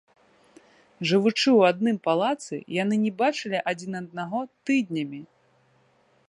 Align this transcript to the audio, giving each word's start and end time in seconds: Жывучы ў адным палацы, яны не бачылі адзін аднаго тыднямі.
Жывучы 1.09 1.43
ў 1.57 1.75
адным 1.75 1.97
палацы, 2.07 2.55
яны 2.81 2.95
не 3.05 3.11
бачылі 3.21 3.59
адзін 3.73 3.91
аднаго 4.01 4.39
тыднямі. 4.71 5.21